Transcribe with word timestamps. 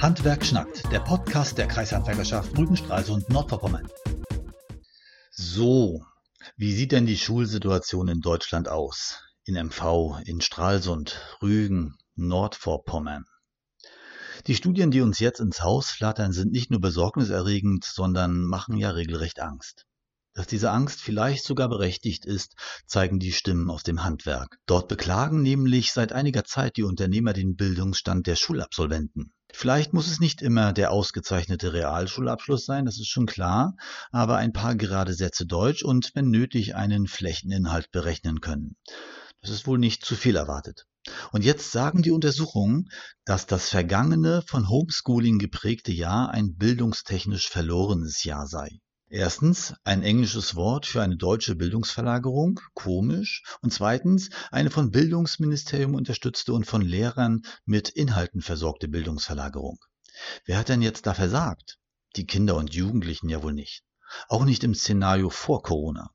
Handwerk 0.00 0.46
schnackt, 0.46 0.90
der 0.90 1.00
Podcast 1.00 1.58
der 1.58 1.68
Kreishandwerkerschaft 1.68 2.56
Rügen-Stralsund 2.56 3.28
Nordvorpommern. 3.28 3.86
So, 5.30 6.02
wie 6.56 6.72
sieht 6.72 6.92
denn 6.92 7.04
die 7.04 7.18
Schulsituation 7.18 8.08
in 8.08 8.22
Deutschland 8.22 8.70
aus? 8.70 9.22
In 9.44 9.56
MV, 9.56 10.22
in 10.24 10.40
Stralsund, 10.40 11.20
Rügen, 11.42 11.98
Nordvorpommern. 12.14 13.26
Die 14.46 14.54
Studien, 14.54 14.90
die 14.90 15.02
uns 15.02 15.18
jetzt 15.18 15.38
ins 15.38 15.62
Haus 15.62 15.90
flattern, 15.90 16.32
sind 16.32 16.50
nicht 16.50 16.70
nur 16.70 16.80
besorgniserregend, 16.80 17.84
sondern 17.84 18.42
machen 18.44 18.78
ja 18.78 18.92
regelrecht 18.92 19.38
Angst. 19.40 19.84
Dass 20.32 20.46
diese 20.46 20.70
Angst 20.70 21.02
vielleicht 21.02 21.44
sogar 21.44 21.68
berechtigt 21.68 22.24
ist, 22.24 22.54
zeigen 22.86 23.18
die 23.18 23.32
Stimmen 23.32 23.68
aus 23.68 23.82
dem 23.82 24.02
Handwerk. 24.02 24.56
Dort 24.64 24.88
beklagen 24.88 25.42
nämlich 25.42 25.92
seit 25.92 26.14
einiger 26.14 26.44
Zeit 26.44 26.78
die 26.78 26.84
Unternehmer 26.84 27.34
den 27.34 27.54
Bildungsstand 27.54 28.26
der 28.26 28.36
Schulabsolventen. 28.36 29.34
Vielleicht 29.52 29.92
muss 29.92 30.06
es 30.06 30.20
nicht 30.20 30.42
immer 30.42 30.72
der 30.72 30.92
ausgezeichnete 30.92 31.72
Realschulabschluss 31.72 32.64
sein, 32.64 32.84
das 32.84 32.98
ist 32.98 33.08
schon 33.08 33.26
klar, 33.26 33.76
aber 34.10 34.36
ein 34.36 34.52
paar 34.52 34.74
gerade 34.76 35.14
Sätze 35.14 35.46
Deutsch 35.46 35.82
und 35.82 36.12
wenn 36.14 36.30
nötig 36.30 36.74
einen 36.74 37.06
Flächeninhalt 37.06 37.90
berechnen 37.90 38.40
können. 38.40 38.76
Das 39.40 39.50
ist 39.50 39.66
wohl 39.66 39.78
nicht 39.78 40.04
zu 40.04 40.16
viel 40.16 40.36
erwartet. 40.36 40.86
Und 41.32 41.44
jetzt 41.44 41.72
sagen 41.72 42.02
die 42.02 42.10
Untersuchungen, 42.10 42.90
dass 43.24 43.46
das 43.46 43.70
vergangene 43.70 44.42
von 44.46 44.68
Homeschooling 44.68 45.38
geprägte 45.38 45.92
Jahr 45.92 46.30
ein 46.30 46.56
bildungstechnisch 46.56 47.48
verlorenes 47.48 48.24
Jahr 48.24 48.46
sei. 48.46 48.80
Erstens 49.12 49.74
ein 49.82 50.04
englisches 50.04 50.54
Wort 50.54 50.86
für 50.86 51.02
eine 51.02 51.16
deutsche 51.16 51.56
Bildungsverlagerung, 51.56 52.60
komisch. 52.74 53.42
Und 53.60 53.72
zweitens 53.72 54.30
eine 54.52 54.70
von 54.70 54.92
Bildungsministerium 54.92 55.96
unterstützte 55.96 56.52
und 56.52 56.64
von 56.64 56.80
Lehrern 56.80 57.42
mit 57.64 57.88
Inhalten 57.88 58.40
versorgte 58.40 58.86
Bildungsverlagerung. 58.86 59.80
Wer 60.44 60.58
hat 60.58 60.68
denn 60.68 60.80
jetzt 60.80 61.06
da 61.06 61.14
versagt? 61.14 61.80
Die 62.14 62.24
Kinder 62.24 62.54
und 62.54 62.72
Jugendlichen 62.72 63.28
ja 63.28 63.42
wohl 63.42 63.52
nicht. 63.52 63.82
Auch 64.28 64.44
nicht 64.44 64.62
im 64.62 64.76
Szenario 64.76 65.28
vor 65.28 65.62
Corona. 65.62 66.10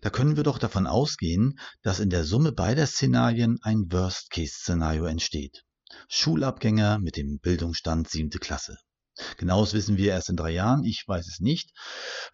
Da 0.00 0.08
können 0.08 0.36
wir 0.36 0.42
doch 0.42 0.58
davon 0.58 0.86
ausgehen, 0.86 1.58
dass 1.82 2.00
in 2.00 2.08
der 2.08 2.24
Summe 2.24 2.52
beider 2.52 2.86
Szenarien 2.86 3.58
ein 3.60 3.92
Worst-Case-Szenario 3.92 5.04
entsteht. 5.04 5.62
Schulabgänger 6.08 7.00
mit 7.00 7.18
dem 7.18 7.38
Bildungsstand 7.38 8.08
siebte 8.08 8.38
Klasse. 8.38 8.78
Genaues 9.36 9.72
wissen 9.72 9.96
wir 9.96 10.12
erst 10.12 10.28
in 10.28 10.36
drei 10.36 10.50
Jahren. 10.50 10.84
Ich 10.84 11.04
weiß 11.06 11.26
es 11.28 11.40
nicht. 11.40 11.70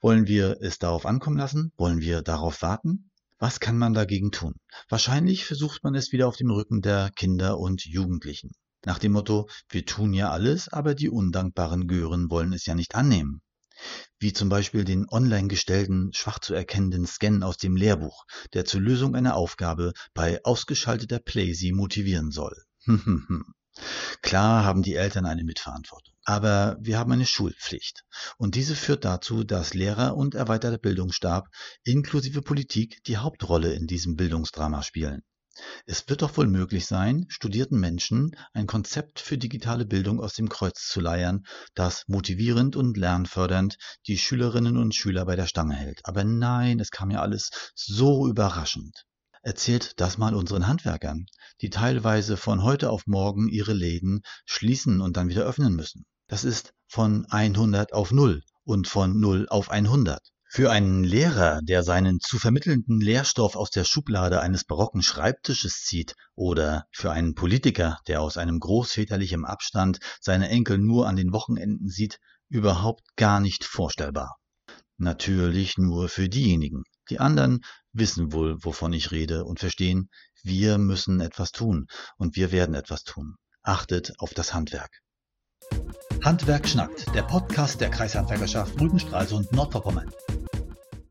Wollen 0.01 0.27
wir 0.27 0.59
es 0.61 0.79
darauf 0.79 1.07
ankommen 1.07 1.37
lassen? 1.37 1.73
Wollen 1.77 2.01
wir 2.01 2.23
darauf 2.23 2.63
warten? 2.63 3.11
Was 3.39 3.61
kann 3.61 3.77
man 3.77 3.93
dagegen 3.93 4.31
tun? 4.31 4.55
Wahrscheinlich 4.89 5.45
versucht 5.45 5.85
man 5.85 5.95
es 5.95 6.13
wieder 6.13 6.27
auf 6.27 6.37
dem 6.37 6.51
Rücken 6.51 6.81
der 6.81 7.11
Kinder 7.15 7.59
und 7.59 7.85
Jugendlichen. 7.85 8.53
Nach 8.85 8.99
dem 8.99 9.13
Motto, 9.13 9.49
wir 9.69 9.85
tun 9.85 10.15
ja 10.15 10.31
alles, 10.31 10.69
aber 10.69 10.95
die 10.95 11.11
undankbaren 11.11 11.87
Gören 11.87 12.31
wollen 12.31 12.53
es 12.53 12.67
ja 12.67 12.75
nicht 12.75 12.95
annehmen. 12.95 13.43
Wie 14.19 14.33
zum 14.33 14.49
Beispiel 14.49 14.85
den 14.85 15.07
online 15.11 15.49
gestellten, 15.49 16.11
schwach 16.15 16.39
zu 16.39 16.55
erkennenden 16.55 17.07
Scan 17.07 17.43
aus 17.43 17.59
dem 17.59 17.77
Lehrbuch, 17.77 18.25
der 18.55 18.65
zur 18.65 18.81
Lösung 18.81 19.15
einer 19.15 19.37
Aufgabe 19.37 19.93
bei 20.15 20.43
ausgeschalteter 20.45 21.19
Playsee 21.19 21.73
motivieren 21.73 22.31
soll. 22.31 22.57
Klar 24.23 24.65
haben 24.65 24.83
die 24.83 24.95
Eltern 24.95 25.27
eine 25.27 25.45
Mitverantwortung. 25.45 26.16
Aber 26.29 26.77
wir 26.81 26.99
haben 26.99 27.13
eine 27.13 27.25
Schulpflicht. 27.25 28.03
Und 28.37 28.57
diese 28.57 28.75
führt 28.75 29.05
dazu, 29.05 29.45
dass 29.45 29.75
Lehrer 29.75 30.17
und 30.17 30.35
erweiterter 30.35 30.77
Bildungsstab 30.77 31.47
inklusive 31.85 32.43
Politik 32.43 32.99
die 33.07 33.19
Hauptrolle 33.19 33.73
in 33.75 33.87
diesem 33.87 34.17
Bildungsdrama 34.17 34.83
spielen. 34.83 35.23
Es 35.87 36.09
wird 36.09 36.23
doch 36.23 36.37
wohl 36.37 36.49
möglich 36.49 36.87
sein, 36.87 37.27
studierten 37.29 37.79
Menschen 37.79 38.33
ein 38.53 38.67
Konzept 38.67 39.21
für 39.21 39.39
digitale 39.39 39.87
Bildung 39.87 40.21
aus 40.21 40.35
dem 40.35 40.49
Kreuz 40.49 40.89
zu 40.89 41.01
leiern, 41.01 41.45
das 41.75 42.03
motivierend 42.09 42.75
und 42.75 42.97
lernfördernd 42.97 43.79
die 44.09 44.19
Schülerinnen 44.19 44.77
und 44.77 44.97
Schüler 44.97 45.27
bei 45.27 45.37
der 45.37 45.47
Stange 45.47 45.77
hält. 45.77 46.01
Aber 46.03 46.25
nein, 46.25 46.81
es 46.81 46.91
kam 46.91 47.11
ja 47.13 47.23
alles 47.23 47.51
so 47.77 48.27
überraschend. 48.27 49.05
Erzählt 49.43 50.01
das 50.01 50.19
mal 50.19 50.35
unseren 50.35 50.67
Handwerkern, 50.67 51.27
die 51.61 51.71
teilweise 51.71 52.37
von 52.37 52.65
heute 52.65 52.91
auf 52.91 53.07
morgen 53.07 53.49
ihre 53.49 53.75
Läden 53.75 54.23
schließen 54.45 55.01
und 55.01 55.17
dann 55.17 55.29
wieder 55.29 55.45
öffnen 55.45 55.77
müssen. 55.77 56.05
Das 56.29 56.45
ist 56.45 56.75
von 56.89 57.25
100 57.27 57.93
auf 57.93 58.11
0 58.11 58.43
und 58.65 58.89
von 58.89 59.21
0 59.21 59.47
auf 59.49 59.71
100. 59.71 60.21
Für 60.49 60.71
einen 60.71 61.05
Lehrer, 61.05 61.61
der 61.63 61.83
seinen 61.83 62.19
zu 62.21 62.39
vermittelnden 62.39 63.01
Lehrstoff 63.01 63.57
aus 63.57 63.71
der 63.71 63.85
Schublade 63.85 64.41
eines 64.41 64.65
barocken 64.65 65.03
Schreibtisches 65.03 65.85
zieht, 65.85 66.15
oder 66.35 66.87
für 66.93 67.11
einen 67.11 67.35
Politiker, 67.35 67.99
der 68.09 68.23
aus 68.23 68.37
einem 68.39 68.59
großväterlichen 68.59 69.45
Abstand 69.45 69.99
seine 70.21 70.49
Enkel 70.49 70.79
nur 70.79 71.09
an 71.09 71.17
den 71.17 71.33
Wochenenden 71.33 71.89
sieht, 71.89 72.19
überhaupt 72.49 73.05
gar 73.17 73.41
nicht 73.41 73.65
vorstellbar. 73.65 74.37
Natürlich 74.97 75.79
nur 75.79 76.09
für 76.09 76.29
diejenigen. 76.29 76.85
Die 77.11 77.21
anderen 77.21 77.61
wissen 77.93 78.33
wohl, 78.33 78.57
wovon 78.65 78.93
ich 78.93 79.11
rede 79.11 79.45
und 79.45 79.61
verstehen, 79.61 80.11
wir 80.43 80.79
müssen 80.79 81.21
etwas 81.21 81.53
tun 81.53 81.87
und 82.17 82.35
wir 82.35 82.51
werden 82.51 82.75
etwas 82.75 83.05
tun. 83.05 83.37
Achtet 83.63 84.13
auf 84.19 84.33
das 84.33 84.55
Handwerk. 84.55 85.03
Handwerk 86.27 86.67
schnackt, 86.67 87.07
der 87.15 87.23
Podcast 87.23 87.81
der 87.81 87.89
Kreishandwerkerschaft 87.89 88.81
Rügen, 88.81 88.99
Stralsund, 88.99 89.53
Nordvorpommern. 89.53 90.11